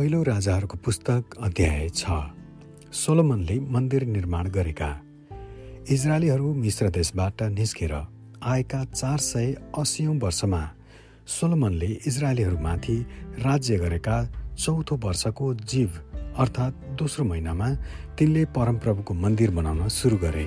[0.00, 2.04] पहिलो राजाहरूको पुस्तक अध्याय छ।
[2.90, 4.86] सोलोमनले मन्दिर निर्माण गरेका।
[5.92, 7.92] इजरायलीहरू मिश्र देशबाट निस्केर
[8.42, 10.60] आएका चार सय असीौँ वर्षमा
[11.26, 12.96] सोलोमनले इजरायलीहरूमाथि
[13.44, 14.16] राज्य गरेका
[14.56, 15.98] चौथो वर्षको जीव
[16.36, 17.68] अर्थात् दोस्रो महिनामा
[18.18, 20.46] तिनले परमप्रभुको मन्दिर बनाउन सुरु गरे।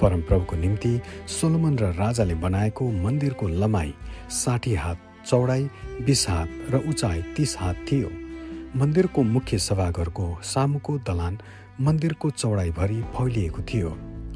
[0.00, 0.92] परमप्रभुको निम्ति
[1.28, 3.90] सोलोमन र राजाले बनाएको मन्दिरको लमाइ
[4.30, 5.68] साठी हात चौडाइ
[6.06, 8.25] बिस हात र उचाइ तिस हात थियो।
[8.74, 11.38] मन्दिरको मुख्य सभाघरको सामुको दलान
[11.80, 13.90] मन्दिरको चौडाइभरि फैलिएको थियो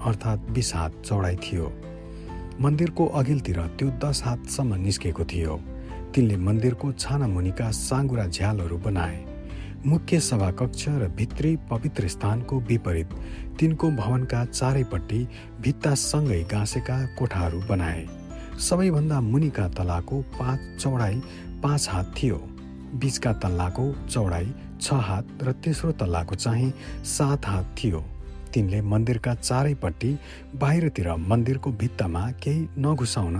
[0.07, 1.73] अर्थात् बिस हात चौडाइ थियो।
[2.61, 5.57] मन्दिरको अघिल्तिर त्यो दस हातसम्म निस्केको थियो।
[6.15, 9.19] तिनले मन्दिरको छाना मुनिका साँगुरा झ्यालहरू बनाए।
[9.87, 13.15] मुख्य सभाकक्ष र भित्री पवित्र स्थानको विपरीत
[13.61, 15.27] तिनको भवनका चारैपट्टि
[15.61, 18.07] भित्तासँगै गाँसेका कोठाहरू बनाए।
[18.59, 21.21] सबैभन्दा मुनिका तलाको पाँच चौडाइ
[21.63, 22.41] पाँच हात थियो।
[22.95, 24.47] बिचका तल्लाको चौडाइ
[24.81, 26.73] छ हात र तेस्रो तल्लाको चाहिँ
[27.07, 28.01] सात हात थियो।
[28.55, 30.11] तिनले मन्दिरका चारैपट्टि
[30.59, 33.37] बाहिरतिर मन्दिरको भित्तामा केही नघुसाउन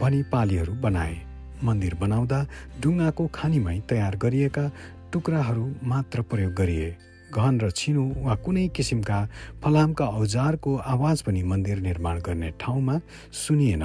[0.00, 1.16] भनी पालीहरू बनाए।
[1.64, 2.46] मन्दिर बनाउँदा
[2.82, 4.64] ढुङ्गाको खानीमै तयार गरिएका
[5.12, 6.96] टुक्राहरू मात्र प्रयोग गरिए।
[7.32, 9.18] घन र छिनो वा कुनै किसिमका
[9.62, 13.00] फलामका औजारको आवाज पनि मन्दिर निर्माण गर्ने ठाउँमा
[13.32, 13.84] सुनिएन।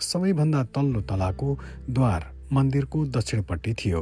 [0.00, 1.48] सबैभन्दा तल्लो तलाको
[1.90, 2.22] द्वार
[2.52, 4.00] मन्दिरको दक्षिणपट्टि थियो।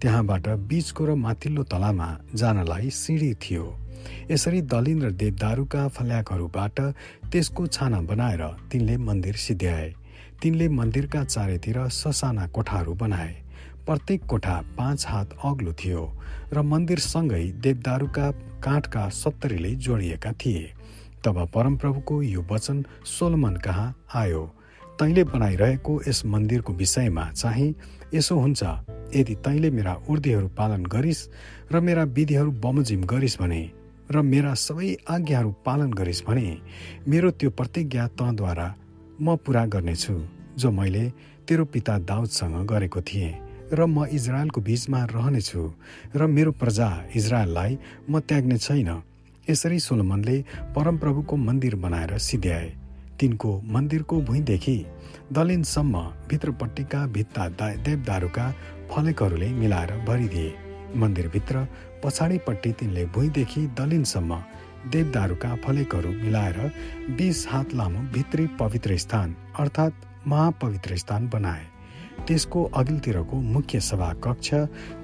[0.00, 3.64] त्यहाँबाट बीचको र माथिल्लो तलामा जानलाई सिँढी थियो।
[4.30, 6.80] यसरी दलिन र देवदारूका फल्याकहरूबाट
[7.30, 9.88] त्यसको छाना बनाएर तिनले मन्दिर सिद्ध्याए
[10.42, 13.32] तिनले मन्दिरका चारैतिर ससाना कोठाहरू बनाए।
[13.86, 16.02] प्रत्येक कोठा पाँच हात अग्लो थियो
[16.52, 18.30] र मन्दिरसँगै देवदारूका
[18.64, 20.64] काठका सत्तरीले जोडिएका थिए।
[21.24, 24.42] तब परमप्रभुको यो वचन सोलमन कहाँ आयो?
[25.00, 27.74] तैँले बनाइरहेको यस मन्दिरको विषयमा चाहिँ
[28.14, 28.62] यसो हुन्छ।
[29.16, 31.28] यदि तैँले मेरा उर्दीहरू पालन गरिस्
[31.72, 33.62] र मेरा विधिहरू बमोजिम गरिस् भने
[34.12, 36.46] र मेरा सबै आज्ञाहरू पालन गरिस् भने
[37.08, 38.68] मेरो त्यो प्रतिज्ञा तँद्वारा
[39.20, 40.14] म पुरा गर्नेछु
[40.58, 41.04] जो मैले
[41.48, 43.32] तेरो पिता दाउदसँग गरेको थिएँ
[43.72, 45.62] र म इजरायलको बीचमा रहनेछु
[46.16, 47.78] र मेरो प्रजा इजरायललाई
[48.10, 48.90] म त्याग्ने छैन।
[49.50, 50.36] यसरी सोलोमनले
[50.76, 52.89] परमप्रभुको मन्दिर बनाएर सिध्याए।
[53.20, 54.76] तिनको मन्दिरको भुइँदेखि
[55.32, 57.48] दलिनसम्म भित्रपट्टिका भित्ता
[57.78, 58.50] देवदारूका
[58.90, 60.54] फलेकहरूले मिलाएर भरिदिए।
[60.96, 61.66] मन्दिरभित्र
[62.04, 64.42] पछाडिपट्टि तिनले भुइँदेखि दलिनसम्म
[64.90, 66.58] देवदारूका फलेकहरू मिलाएर
[67.16, 71.66] बिस हात लामो भित्री पवित्र स्थान अर्थात् महापवित्र स्थान बनाए।
[72.26, 74.54] त्यसको अघिल्तिरको मुख्य सभा कक्ष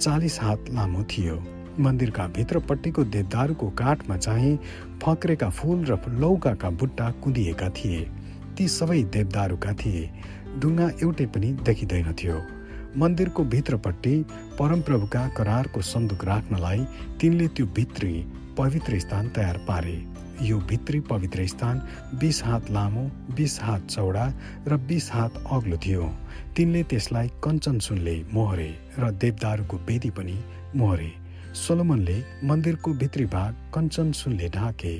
[0.00, 1.36] चालिस हात लामो थियो।
[1.80, 4.58] मन्दिरका भित्रपट्टिको देवदारूको काठमा चाहिँ
[5.02, 8.00] फक्रेका फूल र लौकाका बुट्टा कुदिएका थिए।
[8.56, 10.10] ती सबै देवदारूका थिए।
[10.60, 12.36] ढुङ्गा एउटै पनि देखिँदैनथ्यो
[12.96, 14.14] मन्दिरको भित्रपट्टि
[14.58, 16.84] परमप्रभुका करारको सन्दुक राख्नलाई
[17.20, 18.14] तिनले त्यो भित्री
[18.58, 19.96] पवित्र स्थान तयार पारे।
[20.42, 21.80] यो भित्री पवित्र स्थान
[22.20, 23.04] बिस हात लामो
[23.36, 24.24] बिस हात चौडा
[24.68, 26.08] र बिस हात अग्लो थियो।
[26.56, 30.36] तिनले त्यसलाई कञ्चन सुनले मोहरे र देवदारूको वेदी पनि
[30.76, 31.12] मोहरे।
[31.56, 34.92] सोलोमनले मन्दिरको भित्री भाग कञ्चन सुनले ढाके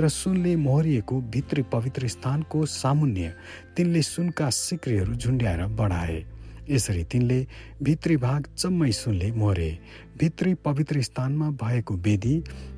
[0.00, 3.32] र सुनले मोहरिएको भित्री पवित्र स्थानको सामुन्य
[3.76, 6.24] तिनले सुनका सिक्रीहरू झुन्ड्याएर बढाए।
[6.70, 7.46] यसरी तिनले
[7.82, 9.70] भित्री भाग जम्मै सुनले मोहरे।
[10.18, 12.36] भित्री पवित्र स्थानमा भएको वेदी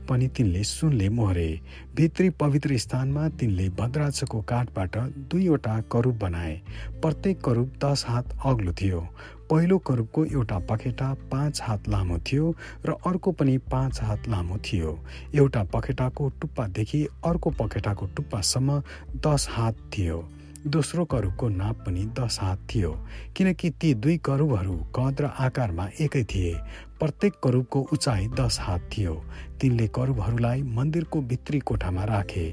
[0.09, 1.49] पनि तिनले सुनले मोहरे।
[1.97, 4.97] भित्री पवित्र स्थानमा तिनले भद्राक्षको काठबाट
[5.31, 6.61] दुईवटा करूप बनाए।
[7.03, 9.06] प्रत्येक करूप दस हात अग्लो थियो।
[9.50, 12.55] पहिलो करूपको एउटा पखेटा पाँच हात लामो थियो
[12.87, 14.99] र अर्को पनि पाँच हात लामो थियो।
[15.34, 18.82] एउटा पखेटाको टुप्पादेखि अर्को पखेटाको टुप्पासम्म
[19.27, 20.19] दस हात थियो।
[20.66, 22.91] दोस्रो करुबको नाप पनि दस हात थियो।
[23.37, 26.55] किनकि ती दुई करुबहरू कद र आकारमा एकै थिए।
[27.00, 29.15] प्रत्येक करुबको उचाइ दस हात थियो।
[29.60, 32.44] तिनले करुबहरूलाई मन्दिरको भित्री कोठामा राखे।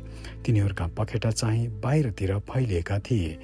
[0.46, 3.38] तिनीहरूका पखेटा चाहिँ बाहिरतिर फैलिएका थिए।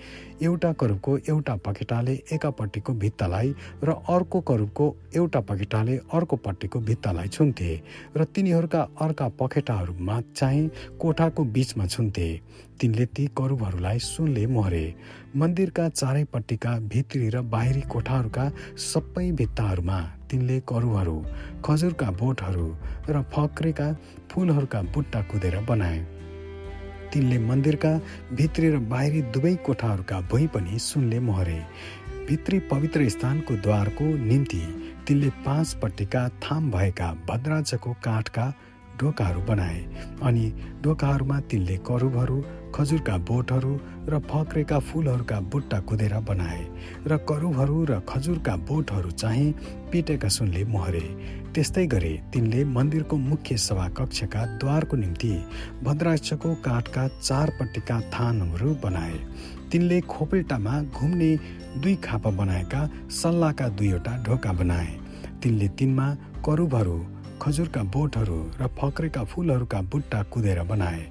[0.43, 3.53] एउटा करुबको एउटा पखेटाले एकापट्टिको भित्तालाई
[3.83, 7.81] र अर्को करुबको एउटा पखेटाले अर्कोपट्टिको भित्तालाई छुन्थे
[8.17, 10.69] र तिनीहरूका अर्का पखेटाहरूमा चाहिँ
[10.99, 12.29] कोठाको बीचमा छुन्थे।
[12.79, 14.85] तिनले ती करुबहरूलाई सुनले मोहरे।
[15.35, 21.17] मन्दिरका चारैपट्टिका भित्री र बाहिरी कोठाहरूका सबै भित्ताहरूमा तिनले करुहरू
[21.65, 22.67] खजुरका बोटहरू
[23.09, 23.87] र फक्रेका
[24.31, 25.99] फुलहरूका बुट्टा कुदेर बनाए।
[27.13, 27.93] तिनले मन्दिरका
[28.33, 31.59] भित्री र बाहिरी दुवै कोठाहरूका भुइँ पनि सुनले मोहरे।
[32.27, 34.63] भित्री पवित्र स्थानको द्वारको निम्ति
[35.07, 38.53] तिनले पाँचपट्टिका थाम भएका भद्राजको काठका
[38.99, 39.79] ढोकाहरू बनाए
[40.21, 40.45] अनि
[40.83, 42.37] ढोकाहरूमा तिनले करुबहरू
[42.77, 43.73] खजुरका बोटहरू
[44.07, 46.61] र फक्रेका फुलहरूका बुट्टा कुदेर बनाए
[47.07, 49.53] र करुबहरू र खजुरका बोटहरू चाहिँ
[49.91, 51.05] पिटेका सुनले मोहरे।
[51.53, 55.31] त्यस्तै गरे तिनले मन्दिरको मुख्य सभा कक्षका द्वारको निम्ति
[55.83, 59.17] भद्राक्षको काठका चारपट्टिका थानहरू बनाए।
[59.71, 61.31] तिनले खोपेल्टामा घुम्ने
[61.81, 62.81] दुई खापा बनाएका
[63.11, 64.91] सल्लाहका दुईवटा ढोका बनाए।
[65.43, 66.07] तिनले तिनमा
[66.45, 66.97] करुबहरू
[67.41, 71.03] खजुरका बोटहरू र फक्रेका फुलहरूका बुट्टा कुदेर बनाए।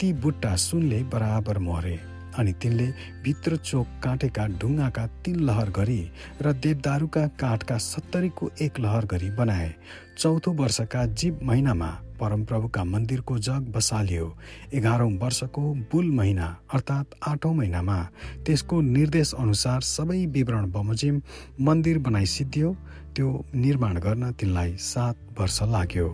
[0.00, 1.98] ती बुट्टा सुनले बराबर मरे
[2.38, 2.86] अनि तिनले
[3.22, 6.00] भित्र चोक काटेका ढुङ्गाका तीन लहर गरी
[6.42, 9.74] र देवदारूका काठका सत्तरीको एक लहर गरी बनाए।
[10.18, 11.90] चौथो वर्षका जीव महिनामा
[12.20, 14.26] परमप्रभुका मन्दिरको जग बसालियो।
[14.74, 15.62] एघारौँ वर्षको
[15.92, 17.98] बुल महिना अर्थात् आठौँ महिनामा
[18.46, 21.22] त्यसको निर्देश अनुसार सबै विवरण बमोजिम
[21.60, 22.74] मन्दिर बनाइसिद्धियो
[23.16, 26.08] त्यो निर्माण गर्न तिनलाई सात वर्ष लाग्यो।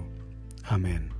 [0.72, 1.13] आमेन।